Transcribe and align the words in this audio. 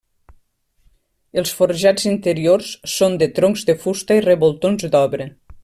Els 1.41 1.51
forjats 1.59 2.07
interiors 2.13 2.71
són 2.95 3.21
de 3.25 3.29
troncs 3.41 3.69
de 3.69 3.77
fusta 3.85 4.19
i 4.21 4.25
revoltons 4.29 4.89
d'obra. 4.97 5.33